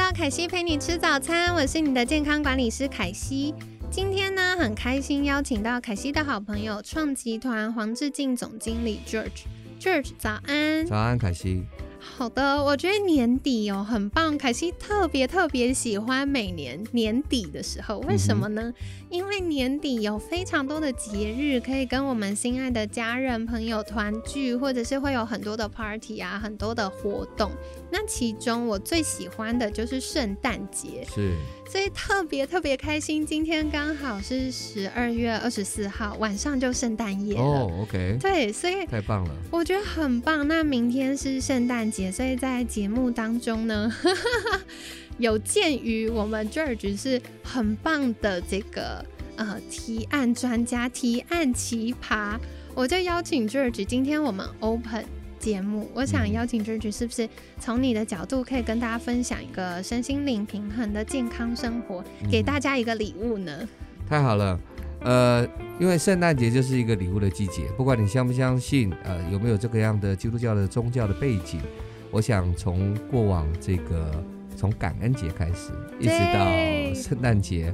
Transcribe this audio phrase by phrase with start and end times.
[0.00, 3.54] 到凯西陪你吃早餐，我是你的健康管理师凯西。
[3.90, 9.44] 今天呢，很开心邀请到凯西的好朋友创集团黄志进总经理 George。
[9.78, 10.86] George，早安！
[10.86, 11.66] 早安，凯西。
[12.00, 18.72] 好的，我觉得年底哦很棒，凯西特别特别喜欢每年年底的时候，为什么呢？
[19.10, 27.50] 因为年底有非常多的节日可以跟我们心爱的家人朋友团聚，或者是会有很多的 party 啊，很多的活动。
[27.90, 31.34] 那其中我最喜欢的就是圣诞节，是，
[31.68, 33.26] 所以特别特别开心。
[33.26, 37.42] 今天刚好是十二月二十四号晚上就圣诞夜了。
[37.42, 40.46] 哦，OK，对，所以太棒了，我觉得很棒。
[40.46, 43.92] 那明天是圣诞节，所以在节目当中呢，
[45.18, 49.04] 有鉴于我们 George 是很棒的这个
[49.36, 52.38] 呃提案专家、提案奇葩，
[52.74, 55.04] 我就邀请 George 今天我们 Open。
[55.40, 57.26] 节目，我想邀请 George，是不是
[57.58, 63.66] 从你的角度可以跟大家分享一个身心灵平衡的健康生活，给大家一个礼物呢？
[64.06, 64.60] 太好了，
[65.02, 65.46] 呃，
[65.78, 71.60] 因为圣诞节就是一个礼物的季节，不管你相不相信，呃，有没有这个样的基督教的宗教的背景，
[72.10, 74.24] 我想从过往这个
[74.56, 77.72] 从感恩节开始，一直到圣诞节，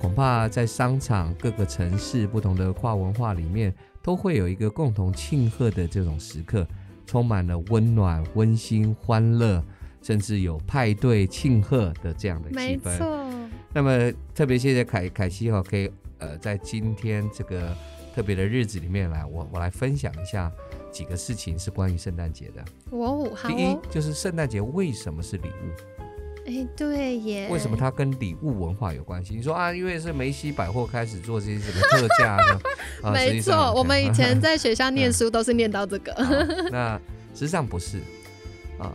[0.00, 6.66] 恐怕在商场各个城市不同的跨文化里面，都会有一个共同庆贺的这种时刻。
[7.04, 9.62] 充满了温暖、温馨、欢乐，
[10.00, 12.58] 甚至有派对庆贺的这样的气氛。
[12.58, 13.28] 没错。
[13.74, 15.90] 那么特别谢谢凯凯西哈，可以
[16.22, 17.76] 呃在今天这个
[18.14, 20.50] 特别的日子里面来，我我来分享一下
[20.90, 22.64] 几个事情是关于圣诞节的。
[22.90, 23.48] 我五号。
[23.48, 26.46] 第一就是圣诞节为什么是礼物？
[26.46, 27.48] 哎，对耶。
[27.50, 29.34] 为什么它跟礼物文化有关系？
[29.34, 32.60] 你说啊，因为是梅西百货开始做这些什么特价呢？
[33.12, 36.12] 没错，我们 以前在学校念书都是念到这个。
[36.70, 37.00] 那
[37.34, 37.98] 实际上不是
[38.78, 38.92] 啊，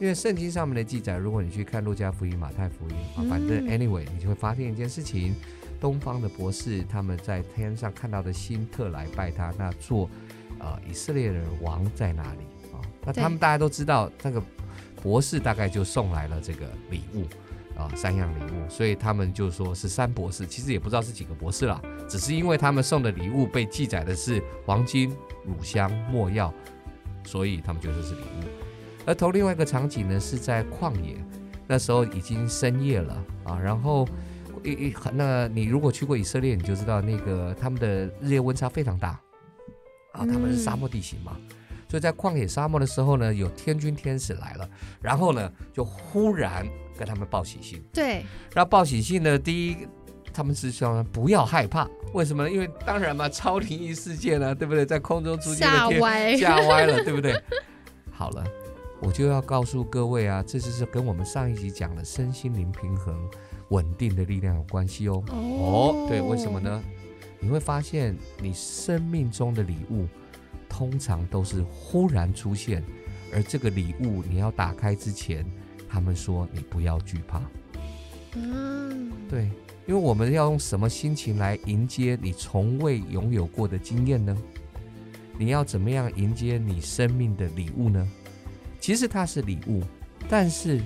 [0.00, 5.34] 因为圣经上面的记载，如果你去看路加福音、马太福音啊，反正 anyway，你就会发现一件事情：
[5.80, 10.08] 东方的博士他们在天上看到的新特来拜他，那做
[10.58, 12.40] 呃以色列人王在哪里
[12.72, 12.80] 啊？
[13.04, 14.42] 那他们大家都知道那个。
[15.00, 17.24] 博士大概就送来了这个礼物
[17.78, 25.16] 啊，三样礼物，所以他们就说是三博士，其实也不知道是几个博士了，只是因为他们送的礼物被记载的是黄金、
[25.46, 26.52] 乳香、没药，
[27.24, 28.44] 所以他们觉得是礼物。
[29.06, 31.16] 而同另外一个场景呢，是在旷野，
[31.68, 34.04] 那时候已经深夜了啊，然后
[34.64, 39.20] 一一那你如果去过以色列，你就知道那个他们的日夜温差非常大
[40.12, 41.36] 啊，他们是沙漠地形嘛。
[41.90, 44.68] 所以在旷野沙漠的时候呢，有天军天使来了，
[45.00, 46.68] 然后呢，就忽然
[46.98, 47.82] 跟他们报喜信。
[47.94, 48.22] 对，
[48.54, 49.76] 然后报喜信呢，第一，
[50.30, 52.50] 他们是说不要害怕，为什么呢？
[52.50, 54.84] 因为当然嘛，超灵异事件呢，对不对？
[54.84, 57.34] 在空中出现吓歪，吓歪了，对不对？
[58.10, 58.44] 好了，
[59.00, 63.18] 我就要告诉各位啊，这就是跟我们上一集讲的身心灵平衡、
[63.68, 65.22] 稳定的力量有关系哦。
[65.28, 66.82] 哦，对，为什么呢？
[67.40, 70.06] 你会发现你生命中的礼物。
[70.70, 72.84] 通常都是忽然出现，
[73.32, 75.44] 而这个礼物你要打开之前，
[75.88, 77.40] 他们说你不要惧怕。
[78.34, 79.44] 嗯，对，
[79.86, 84.36] 因为我们要用什么心情来迎接你从未拥有过的经验呢？
[85.38, 88.06] 你要怎么样迎接你生命的礼物呢？
[88.78, 89.82] 其实它是礼物，
[90.28, 90.82] 但是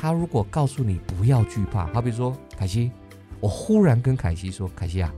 [0.00, 2.90] 他如果告诉你不要惧怕，好比说凯西，
[3.38, 5.12] 我忽然跟凯西说，凯西啊，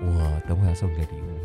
[0.00, 1.38] 我等会要送你个礼物。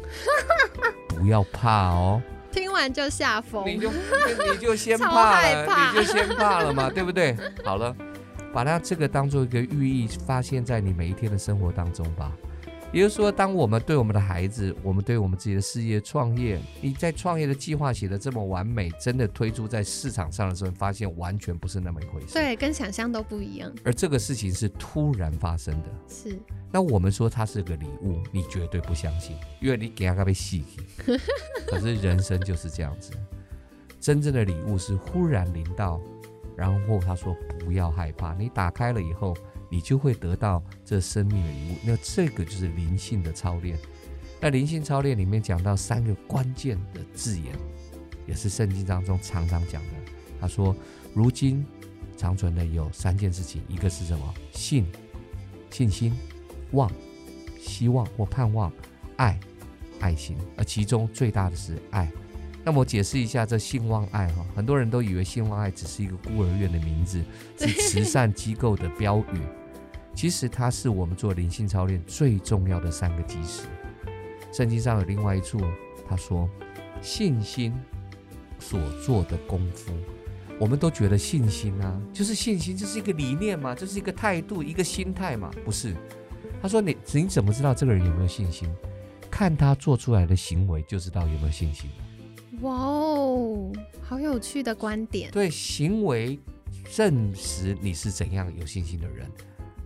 [1.16, 2.20] 不要怕哦，
[2.52, 7.38] 听完就吓疯，你就你就先 怕了，你就先怕了嘛， 对不对？
[7.64, 7.96] 好了，
[8.52, 12.32] 把它这个当做一个寓意，发现在你每一天的生活当中吧。
[12.94, 22.34] 也就是说，当我们对我们的孩子，我们对我们自己的事业创业，你在创业的计划写的这么完美，真的推出在市场上的时候，发现完全不是那么一回事。
[22.34, 23.72] 对，跟想象都不一样。
[23.84, 25.90] 而这个事情是突然发生的。
[26.08, 26.40] 是。
[26.72, 30.64] 那我们说它是个礼物，你绝对不相信，因为你给他被戏。
[31.68, 33.12] 可是人生就是这样子，
[34.00, 36.02] 真正的礼物是忽然临到，
[36.56, 39.36] 然后他说不要害怕，你打开了以后。
[39.70, 41.76] 你就会得到这生命的礼物。
[41.84, 43.78] 那这个就是灵性的操练。
[44.40, 47.56] 那灵性操练里面讲到三个关键的字眼，
[48.28, 49.90] 也是圣经当中常常讲的。
[50.40, 50.76] 他说
[51.16, 51.66] ：“如今
[52.16, 54.34] 长存的有三件事情，一个是什么？
[54.52, 54.86] 信、
[55.72, 56.14] 信心、
[56.72, 56.92] 望、
[57.60, 58.72] 希望或盼望、
[59.16, 59.40] 爱、
[60.00, 62.12] 爱心，而其中最大的是爱。
[62.64, 67.24] 那么我解释一下这信望爱哈，很多人都以为信望爱只是一个孤儿院的名字，
[67.58, 69.42] 是慈善机构的标语。
[70.18, 73.68] 其实它是我们做灵性操练最重要的三个基石。
[74.52, 75.62] 圣经上有另外一处，
[76.10, 76.50] 他说
[77.04, 77.72] 信心
[78.58, 79.94] 所做的功夫，
[80.60, 85.96] 我们都觉得信心啊，就是信心，这是一个理念嘛，这是一个态度，一个心态嘛，不是？
[86.64, 88.68] 他说你你怎么知道这个人有没有信心？
[89.30, 91.92] 看他做出来的行为就知道有没有信心。
[92.62, 93.72] 哇哦，
[94.02, 95.30] 好有趣的观点。
[95.30, 96.40] 对，行为
[96.92, 99.30] 证实你是怎样有信心的人，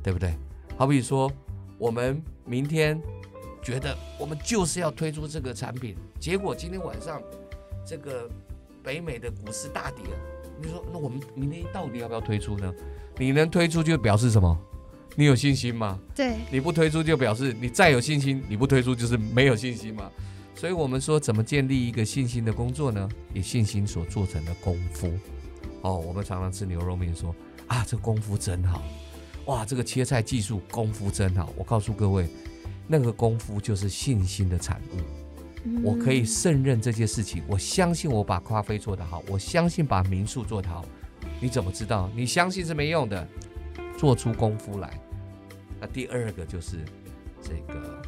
[0.04, 0.36] 对不对？
[0.78, 1.32] 好比说，
[1.78, 3.00] 我们明天
[3.62, 7.22] 觉得我们就是要推出这个产品，结果今天晚上
[7.86, 8.30] 这个
[8.84, 10.04] 北美的股市大跌，
[10.60, 12.74] 你说那我们明天到底要不要推出呢？
[13.18, 14.58] 你能推出就表示什么？
[15.16, 16.00] 你有信心吗？
[16.16, 20.10] 对，你不推出就表示你再有信心，你不推出就是没有信心嘛。
[20.56, 23.10] 所以，我们说怎么建立一个信心的工作呢？
[23.34, 25.12] 以信心所做成的功夫。
[25.82, 27.36] 哦，我们常常吃牛肉面，说
[27.68, 28.84] 啊，这功夫真好，
[29.46, 31.52] 哇，这个切菜技术功夫真好。
[31.56, 32.28] 我告诉各位，
[32.88, 35.82] 那个功夫就是信心的产物。
[35.84, 40.86] 我可以胜任这些事情，我相信我把咖啡做得好，我相信把民宿做得好。
[41.40, 42.10] 你怎么知道？
[42.16, 43.28] 你相信是没用的，
[43.98, 45.00] 做出功夫来。
[45.80, 46.78] 那第二个就是
[47.42, 48.02] 这个。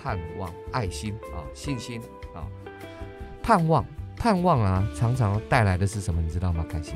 [0.00, 2.00] 盼望、爱心啊，信心
[2.32, 2.46] 啊，
[3.42, 3.84] 盼望、
[4.16, 6.22] 盼望啊，常常带来的是什么？
[6.22, 6.64] 你知道吗？
[6.68, 6.94] 开心，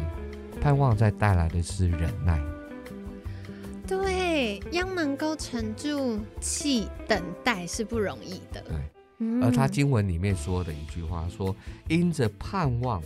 [0.60, 2.40] 盼望在带来的是忍耐。
[4.72, 8.62] 对，要能够沉住气等待是不容易的。
[8.62, 11.54] 对，而他经文里面说的一句话说
[11.88, 13.02] ：“因着盼望，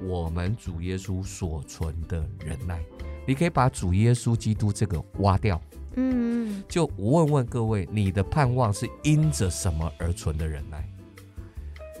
[0.00, 2.80] 我们主耶稣所存的忍耐。”
[3.26, 5.60] 你可以把主耶稣基督这个挖掉。
[5.96, 10.88] 嗯，就问问各位，你的盼望是因着什么而存的忍耐？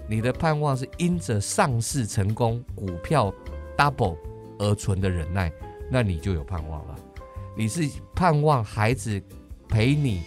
[0.08, 3.34] 你的盼望是因着上市成功、股票
[3.76, 4.16] double
[4.58, 5.52] 而存的忍耐，
[5.90, 6.96] 那你就有盼望了。
[7.58, 9.20] 你是盼望孩子
[9.68, 10.22] 陪你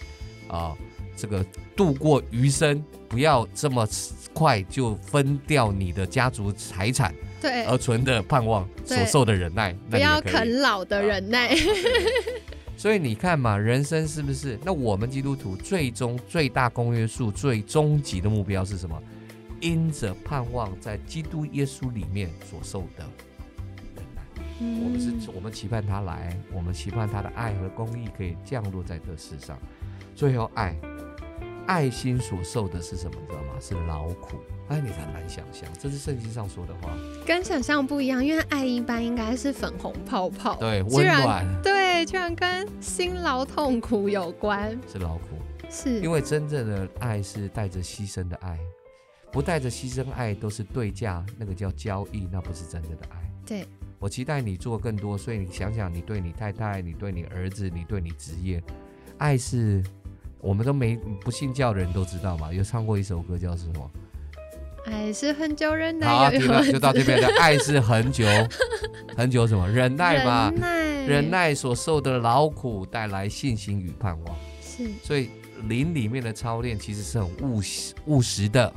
[0.50, 0.76] 啊，
[1.16, 1.42] 这个
[1.78, 3.88] 度过余生，不要这么
[4.34, 11.56] 快就分掉你的家族财产，对，而存的盼望所受的忍耐，不要啃老的忍耐。
[12.76, 14.60] 所以你看嘛，人生是不是？
[14.66, 19.02] 那我们基督徒最终最大公约数、最终极的目标是什么？
[19.62, 23.08] 因着盼望在基督耶稣里面所受的忍
[24.62, 29.58] 耐，我们是我们期盼他来，我们期盼他的爱和公义可以降落在这世上。
[30.16, 30.76] 最后，爱
[31.68, 33.16] 爱心所受的是什么？
[33.28, 33.54] 知道吗？
[33.60, 34.38] 是劳苦。
[34.68, 36.90] 哎，你很难想象，这是圣经上说的话，
[37.26, 38.24] 跟想象不一样。
[38.24, 45.36] 因为爱一般应该是粉红泡泡，对，温暖，对，居然跟辛劳痛苦有关，是劳苦，
[45.70, 48.58] 是因为真正的爱是带着牺牲的爱，
[49.30, 53.18] 不带着牺牲爱都是对价，那个叫交易，那不是真正的爱。
[53.46, 53.68] 对，
[54.02, 58.60] 我期待你做更多，所以你想想，你对你太太，你对你儿子，你对你职业，
[59.20, 59.84] 爱是
[60.40, 63.92] 我们都没不信教的人都知道嘛，有唱过一首歌叫什么？
[64.88, 67.28] 爱是很久忍耐，好，听了就到这边的。
[67.40, 68.26] 爱是很久
[69.16, 70.50] 很久什么忍耐吧？
[70.50, 74.36] 忍耐，忍耐所受的劳苦带来信心与盼望。
[74.60, 75.30] 是，所以
[75.68, 78.74] 灵里面的操练其实是很务实务实的，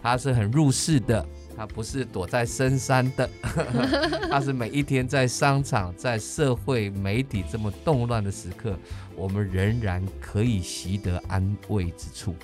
[0.00, 3.28] 它是很入世的，他不是躲在深山的，
[4.30, 8.76] 他是每一天在商场、在社会媒体这么动乱的时刻，
[9.14, 12.34] 我们仍然可以习得安慰之处。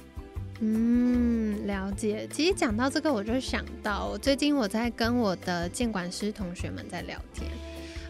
[0.60, 2.28] 嗯，了解。
[2.32, 7.48] 其实讲到这个，我就想到最近我在跟我的监管师同学们在聊天，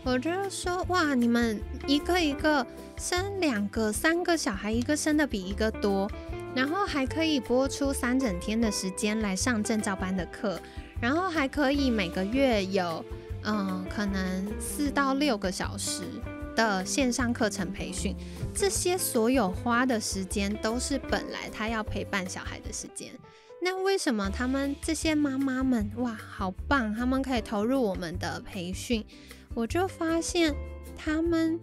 [0.03, 6.11] 我就说哇，你们一个一个生两个、三个小孩，一个生的比一个多，
[6.55, 10.59] 然后还可以播出三整天的时间来上证照班的课，
[11.01, 13.05] 然后还可以每个月有
[13.43, 16.03] 嗯，可能四到六个小时。
[16.59, 18.17] 的线上课程培训，
[18.53, 23.13] 这些所有花的时间都是本来他要陪伴小孩的时间。
[23.63, 29.05] 那为什么他们这些妈妈们哇，好棒，他们可以投入我们的培训？
[29.55, 30.53] 我就发现
[30.97, 31.61] 他们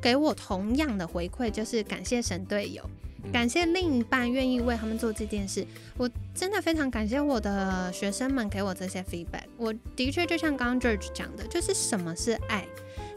[0.00, 2.88] 给我同样的回馈，就是感谢神队友，
[3.32, 5.66] 感谢另一半愿意为他们做这件事。
[5.96, 9.44] 我真的非常感谢我的学生们给我这些 feedback。
[9.56, 12.66] 我的确就像刚刚 George 讲的，就是什么是爱。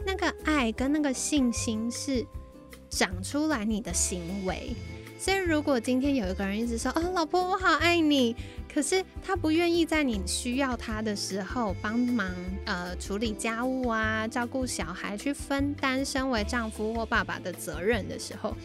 [0.06, 2.24] 那个爱跟那个信心是
[2.88, 4.74] 长出来，你的行为
[5.18, 8.34] 所以如果今天有一个人一直说，哦，老婆我好爱你，
[8.72, 12.26] 可是他不愿意在你需要他的时候帮忙，
[12.64, 18.56] 呃，处理家务啊，照顾小孩，去分担身为丈夫或爸爸的责任的时候，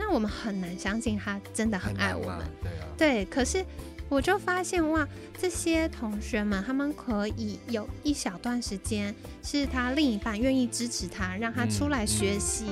[0.00, 2.38] 那我们很难相信他真的很爱我们。
[2.62, 2.86] 对啊。
[2.96, 3.62] 对，可是。
[4.10, 5.06] 我就发现哇，
[5.40, 12.64] 这些同学们他们可以有一小段时间是他另一半愿意支持他，让他出来学习，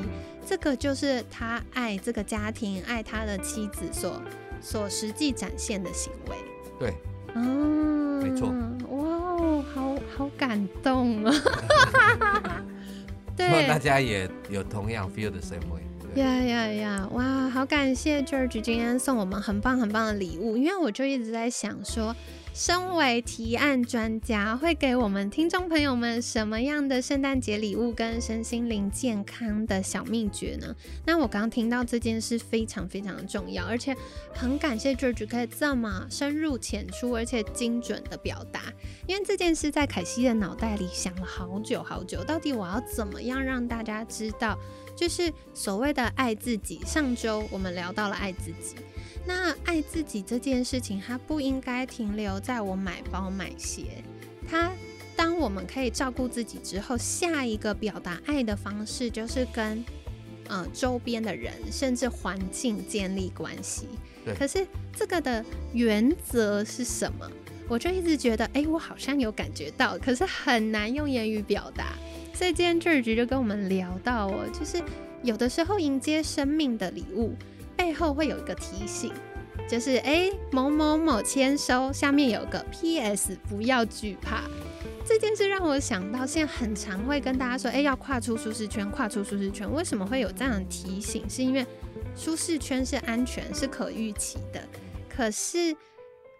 [0.44, 4.20] 这个就是他爱这个家庭、爱他的妻子所
[4.60, 6.36] 所实际展现的行为。
[6.76, 6.92] 对，
[7.36, 8.48] 嗯，没错。
[8.88, 11.32] 哇哦，好好感动啊！
[13.38, 15.82] 希望大家也有同样 feel 的 same way。
[16.18, 17.08] 呀呀呀！
[17.12, 22.14] 哇，好感谢 George 今天送我们很棒很棒的礼物，因为我就一直在想说。
[22.58, 30.74] 身为提案专家，会给我们听众朋友们什么样的圣诞节礼物跟身心灵健康的小秘诀呢？
[31.06, 33.96] 那我刚刚听到这件事非常非常的重要，而且
[34.34, 38.62] 很感谢 George 可以这么深入浅出而且精准的表达，
[39.06, 44.58] 因为这件事在凯西的脑袋里想了好久好久，到底我要怎么样让大家知道，
[44.96, 46.80] 就是所谓的爱自己。
[46.84, 48.74] 上周我们聊到了爱自己。
[49.28, 54.02] 那爱自己这件事情，它不应该停留在我买包买鞋。
[54.48, 54.72] 它，
[55.14, 59.84] 当我们可以照顾自己之后，下一个表达爱的方式就是跟，
[60.48, 63.86] 呃，周边的人甚至环境建立关系。
[64.38, 64.66] 可是
[64.96, 65.44] 这个的
[65.74, 67.30] 原则是什么？
[67.68, 71.92] 我就一直觉得，哎，我好像有感觉到，可是很难用言语表达。
[72.32, 74.82] 所以今天这局就跟我们聊到哦，就是
[75.22, 77.36] 有的时候迎接生命的礼物。
[77.78, 79.12] 背后会有一个提醒，
[79.68, 83.38] 就是哎某某某签收，下面有个 P.S.
[83.48, 84.42] 不要惧怕。
[85.06, 89.72] 这件事让我想到，现在很常会跟大家说，哎要跨出舒适圈，跨出舒适圈。
[89.72, 91.24] 为什么会有这样的提醒？
[91.30, 91.64] 是因为
[92.14, 94.60] 舒适圈是安全，是可预期的。
[95.08, 95.74] 可是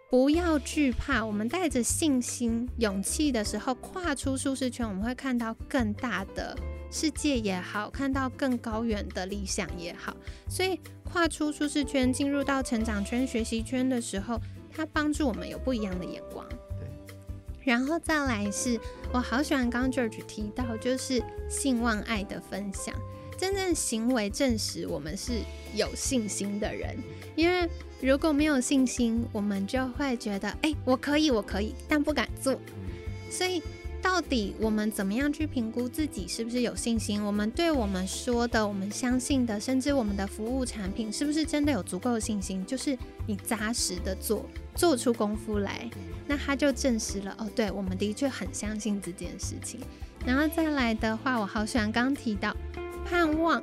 [0.09, 6.57] 不要惧怕，我们带着信心、勇气的时候，跨出舒适圈，我们会看到更大的
[6.91, 10.15] 世界也好，看到更高远的理想也好。
[10.49, 10.79] 所以。
[11.11, 14.39] 跨出舒适圈，进入到成长圈、学习圈的时候，
[14.71, 16.47] 它帮助我们有不一样的眼光。
[16.47, 16.87] 对，
[17.63, 18.79] 然后再来是，
[19.11, 22.93] 我好喜欢刚刚 George 提到，就是信望爱的分享，
[23.35, 25.39] 真正行为证实我们是
[25.73, 26.95] 有信心的人。
[27.35, 27.67] 因为
[28.01, 32.59] 如果没有信心，我们就会觉得，哎，我可以，我可以，但不敢做。
[33.29, 33.61] 所以。
[34.01, 37.21] 到底我们怎么样去评估自己是不是有信心？
[37.21, 42.65] 我们对我们说的、我们相信的，甚至我们的服务产品，是不是真的有足够的信心？
[42.65, 45.89] 就是你扎实的做，做出功夫来，
[46.25, 49.81] 那他就证实了哦，对，我们的确很相信这件事情。
[50.25, 52.55] 然后再来的话，我好喜欢刚刚提到
[53.03, 53.61] 盼望，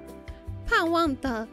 [0.66, 1.48] 盼望的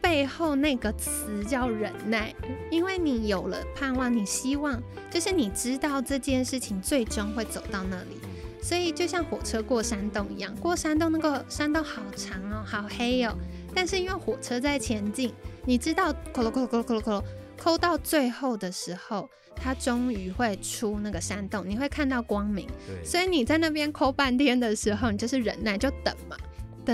[0.00, 2.34] 背后那个词叫忍耐，
[2.70, 8.20] 因为你有了盼望，你希望就是你知道这件事情最终会走到那里。
[8.60, 13.34] 所以就像火车过山洞一样，过山洞那个山洞好长哦，好黑哦。
[13.74, 15.32] 但是因为火车在前进，
[15.64, 17.24] 你知道，抠喽抠喽抠喽抠喽抠喽，
[17.56, 22.68] 抠到最后的时候，它终于会出那个山洞，你会看到光明。
[23.04, 26.36] 所以你在那边抠半天的时候，你就是忍耐，就等嘛，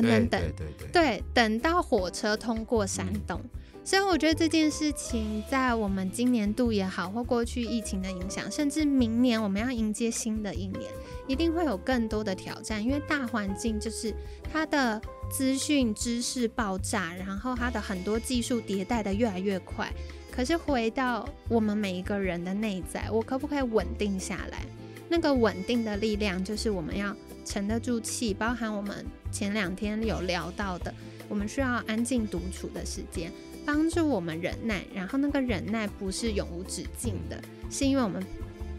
[0.03, 3.41] 等等等，对对对，等到火车通过山洞。
[3.87, 10.91] 所以我觉得这件事情，在我们今年度也好，或过去疫情的影响，甚至明年我们要迎接新的一年，
[11.29, 12.83] 一定会有更多的挑战。
[12.83, 14.15] 因为大环境就是
[14.51, 14.99] 它的
[15.31, 19.93] 资讯知识爆炸，然后它的很多技术迭代的越来越快。
[20.31, 24.65] 可是回到我们每一个人的内在，我可不可以稳定下来？
[25.11, 30.93] 那个稳定的力量，就是我们要沉得住气，包含我们前两天有聊到的，
[31.29, 33.31] 我们需要安静独处的时间。
[33.67, 38.23] 帮助我们忍耐，然后那个忍耐不是永无止境的，是因为我们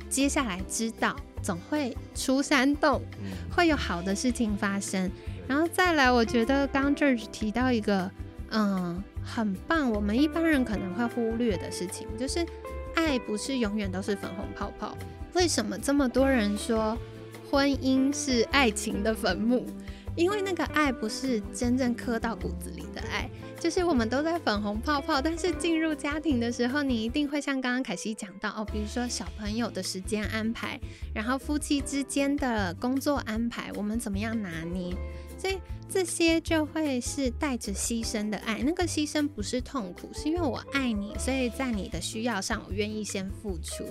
[0.09, 3.01] 接下来知道总会出山洞，
[3.49, 5.09] 会有好的事情发生。
[5.47, 8.11] 然后再来，我觉得刚 George 提到一个，
[8.51, 12.45] 嗯，很棒，我们一般人可能会忽略的事情，就是
[12.93, 14.95] 爱不是永远都是粉红泡泡。
[15.33, 16.95] 为什么这么多人说
[17.55, 19.65] 婚姻是爱情的坟墓？
[20.13, 23.29] 因为那个爱不是真正刻到骨子里的爱。
[23.57, 30.77] 就是我们都在粉红泡泡，但是进入家庭的时候，你一定会像刚刚凯西讲到哦，比如说小朋友的时间安排，
[31.13, 34.93] 然后夫妻之间的工作安排，我们怎么样拿捏？
[35.37, 35.57] 所以
[35.89, 43.85] 这些就会是带着牺牲的爱，那个牺牲不是痛苦，是因为我爱你，所以在你的需要上，我愿意先付出。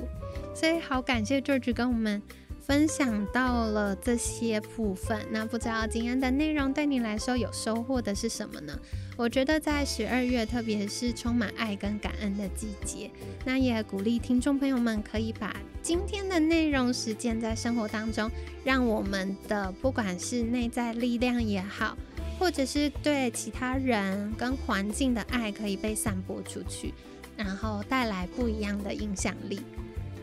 [0.54, 2.22] 所以好感谢 George 跟我们
[2.66, 5.20] 分享到了这些部分。
[5.30, 8.78] 那不知道今天的内容对你来说有收获的是什么呢？
[9.16, 13.10] 我觉得在十二月，特别是充满爱跟感恩的季节，
[13.44, 18.30] 那也鼓励听众朋友们可以把今天的内容实践在生活当中，
[18.64, 21.96] 让我们的不管是内在力量也好，
[22.38, 26.94] 或者是对其他人跟环境的爱，可以被散播出去，
[27.36, 29.60] 然后带来不一样的影响力。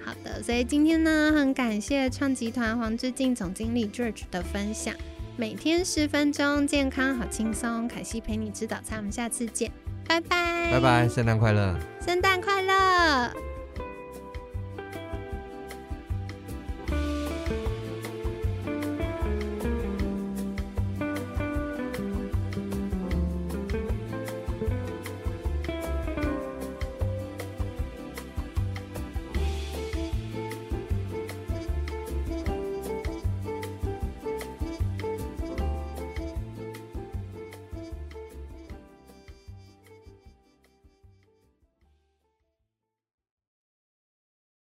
[0.03, 4.93] 好的，所以今天呢，很感谢创集团黄志敬总经理 George 的分享。
[5.37, 7.87] 每天十分钟，健康好轻松。
[7.87, 9.71] 凯西陪你吃早餐，我们下次见，
[10.07, 13.50] 拜拜，拜拜，圣诞快乐，圣诞快乐。